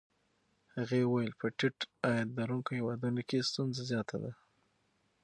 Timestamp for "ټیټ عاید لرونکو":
1.57-2.69